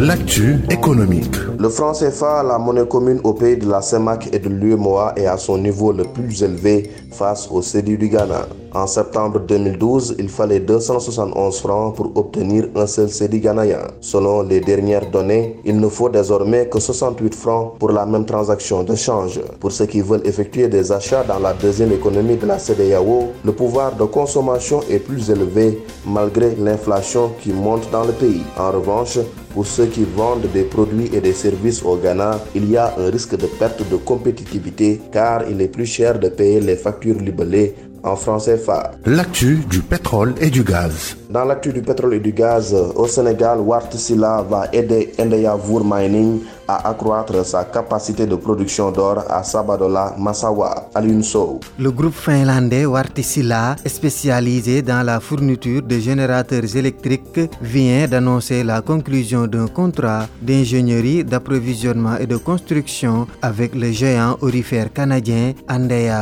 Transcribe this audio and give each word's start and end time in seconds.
L'actu 0.00 0.56
économique. 0.70 1.36
Le 1.58 1.68
franc 1.68 1.92
CFA, 1.92 2.42
la 2.42 2.58
monnaie 2.58 2.86
commune 2.88 3.20
au 3.22 3.34
pays 3.34 3.58
de 3.58 3.68
la 3.68 3.82
CEMAC 3.82 4.30
et 4.32 4.38
de 4.38 4.48
l'UMOA, 4.48 5.12
est 5.14 5.26
à 5.26 5.36
son 5.36 5.58
niveau 5.58 5.92
le 5.92 6.04
plus 6.04 6.42
élevé 6.42 6.90
face 7.12 7.46
au 7.50 7.60
CEDI 7.60 7.98
du 7.98 8.08
Ghana. 8.08 8.48
En 8.72 8.86
septembre 8.86 9.40
2012, 9.40 10.14
il 10.20 10.28
fallait 10.28 10.60
271 10.60 11.58
francs 11.58 11.96
pour 11.96 12.12
obtenir 12.16 12.68
un 12.76 12.86
seul 12.86 13.10
CEDI 13.10 13.40
ghanéen. 13.40 13.80
Selon 14.00 14.42
les 14.42 14.60
dernières 14.60 15.10
données, 15.10 15.56
il 15.64 15.80
ne 15.80 15.88
faut 15.88 16.08
désormais 16.08 16.68
que 16.68 16.78
68 16.78 17.34
francs 17.34 17.72
pour 17.80 17.90
la 17.90 18.06
même 18.06 18.24
transaction 18.24 18.84
de 18.84 18.94
change. 18.94 19.40
Pour 19.58 19.72
ceux 19.72 19.86
qui 19.86 20.00
veulent 20.02 20.24
effectuer 20.24 20.68
des 20.68 20.92
achats 20.92 21.24
dans 21.24 21.40
la 21.40 21.52
deuxième 21.52 21.90
économie 21.90 22.36
de 22.36 22.46
la 22.46 22.60
CDAO, 22.60 23.32
le 23.44 23.52
pouvoir 23.52 23.96
de 23.96 24.04
consommation 24.04 24.80
est 24.88 25.00
plus 25.00 25.30
élevé 25.30 25.82
malgré 26.06 26.54
l'inflation 26.54 27.32
qui 27.40 27.52
monte 27.52 27.90
dans 27.90 28.04
le 28.04 28.12
pays. 28.12 28.42
En 28.56 28.70
revanche, 28.70 29.18
pour 29.52 29.66
ceux 29.66 29.86
qui 29.86 30.04
vendent 30.04 30.46
des 30.54 30.62
produits 30.62 31.10
et 31.12 31.20
des 31.20 31.32
services 31.32 31.82
au 31.82 31.96
Ghana, 31.96 32.38
il 32.54 32.70
y 32.70 32.76
a 32.76 32.94
un 32.96 33.10
risque 33.10 33.36
de 33.36 33.46
perte 33.46 33.82
de 33.90 33.96
compétitivité 33.96 35.00
car 35.10 35.42
il 35.50 35.60
est 35.60 35.66
plus 35.68 35.86
cher 35.86 36.20
de 36.20 36.28
payer 36.28 36.60
les 36.60 36.76
factures 36.76 37.18
libellées 37.18 37.74
en 38.02 38.16
français 38.16 38.58
CFA. 38.58 38.92
L'actu 39.06 39.60
du 39.68 39.80
pétrole 39.80 40.34
et 40.40 40.50
du 40.50 40.62
gaz. 40.62 41.16
Dans 41.30 41.44
l'actu 41.44 41.72
du 41.72 41.80
pétrole 41.80 42.14
et 42.14 42.18
du 42.18 42.32
gaz, 42.32 42.74
au 42.96 43.06
Sénégal, 43.06 43.60
Wart 43.60 43.92
Silla 43.94 44.42
va 44.50 44.66
aider 44.72 45.12
Vour 45.64 45.84
Mining 45.84 46.40
à 46.66 46.88
accroître 46.90 47.44
sa 47.46 47.64
capacité 47.64 48.26
de 48.26 48.34
production 48.34 48.90
d'or 48.90 49.24
à 49.28 49.44
Sabadola, 49.44 50.14
Massawa, 50.18 50.88
à 50.92 51.00
l'UNSO. 51.00 51.60
Le 51.78 51.90
groupe 51.92 52.14
finlandais 52.14 52.84
Wartisila, 52.84 53.76
spécialisé 53.86 54.82
dans 54.82 55.04
la 55.04 55.20
fourniture 55.20 55.82
de 55.82 55.98
générateurs 56.00 56.76
électriques, 56.76 57.40
vient 57.62 58.08
d'annoncer 58.08 58.64
la 58.64 58.80
conclusion 58.82 59.46
d'un 59.46 59.68
contrat 59.68 60.26
d'ingénierie, 60.42 61.22
d'approvisionnement 61.24 62.16
et 62.18 62.26
de 62.26 62.36
construction 62.38 63.28
avec 63.40 63.76
le 63.76 63.92
géant 63.92 64.36
orifère 64.42 64.92
canadien 64.92 65.52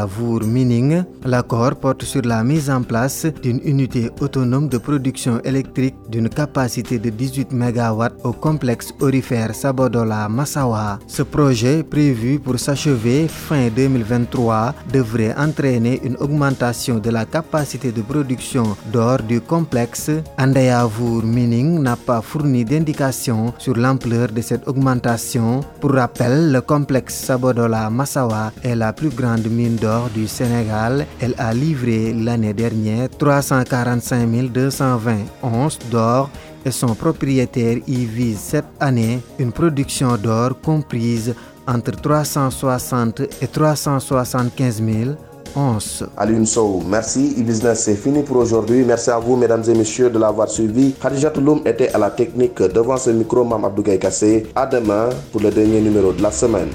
Vour 0.07 0.43
Mining. 0.45 1.03
L'accord 1.25 1.77
porte 1.77 2.03
sur 2.05 2.23
la 2.23 2.45
mise 2.45 2.69
en 2.71 2.83
place 2.83 3.27
d'une 3.43 3.61
unité 3.65 4.11
autonome 4.21 4.69
de 4.69 4.77
production 4.77 4.98
électrique 5.45 5.95
d'une 6.09 6.29
capacité 6.29 6.99
de 6.99 7.11
18 7.11 7.53
MW 7.53 8.05
au 8.25 8.33
complexe 8.33 8.93
orifère 9.01 9.55
Sabodola 9.55 10.29
Massawa. 10.29 10.99
Ce 11.07 11.23
projet, 11.23 11.83
prévu 11.83 12.39
pour 12.39 12.59
s'achever 12.59 13.29
fin 13.29 13.69
2023, 13.69 14.75
devrait 14.93 15.35
entraîner 15.37 16.01
une 16.05 16.17
augmentation 16.17 16.99
de 16.99 17.11
la 17.11 17.25
capacité 17.25 17.93
de 17.93 18.03
production 18.03 18.77
d'or 18.93 19.19
du 19.23 19.41
complexe. 19.41 20.11
Andayavour 20.39 21.23
Mining 21.25 21.81
n'a 21.83 21.97
pas 21.97 22.21
fourni 22.23 22.65
d'indication 22.65 23.53
sur 23.59 23.75
l'ampleur 23.77 24.29
de 24.29 24.41
cette 24.41 24.67
augmentation. 24.69 25.61
Pour 25.81 25.93
rappel, 25.93 26.53
le 26.53 26.61
complexe 26.61 27.15
Sabodola 27.15 27.91
Massawa 27.91 28.53
est 28.63 28.77
la 28.77 28.93
plus 28.93 29.11
grande 29.11 29.47
mine 29.47 29.77
d'or 29.77 30.11
du 30.15 30.27
Sénégal. 30.27 31.07
Elle 31.21 31.35
a 31.39 31.53
livré 31.55 32.13
l'année 32.13 32.55
dernière 32.55 33.09
345 33.11 34.27
220 34.89 35.27
onces 35.43 35.79
d'or 35.91 36.31
et 36.65 36.71
son 36.71 36.95
propriétaire 36.95 37.79
y 37.87 38.05
vise 38.07 38.39
cette 38.39 38.65
année 38.81 39.21
une 39.39 39.53
production 39.53 40.17
d'or 40.17 40.61
comprise 40.61 41.35
entre 41.67 41.93
360 41.93 43.21
et 43.43 43.47
375 43.47 44.83
000 44.83 45.11
onces. 45.55 46.05
Sow, 46.45 46.83
merci. 46.89 47.35
E-Business, 47.39 47.85
c'est 47.85 47.97
fini 47.97 48.23
pour 48.23 48.37
aujourd'hui. 48.39 48.85
Merci 48.85 49.11
à 49.11 49.19
vous, 49.19 49.37
mesdames 49.37 49.65
et 49.69 49.75
messieurs, 49.75 50.09
de 50.11 50.19
l'avoir 50.19 50.49
suivi. 50.49 50.95
Khadija 51.01 51.31
Touloum 51.31 51.61
était 51.67 51.93
à 51.93 51.99
la 51.99 52.11
technique 52.11 52.59
devant 52.63 52.97
ce 52.97 53.11
micro, 53.11 53.45
Mam 53.45 53.65
Abdou 53.65 53.83
Kassé. 53.83 54.47
À 54.55 54.67
demain 54.67 55.11
pour 55.33 55.43
le 55.43 55.51
dernier 55.51 55.81
numéro 55.81 56.13
de 56.13 56.23
la 56.23 56.31
semaine. 56.31 56.71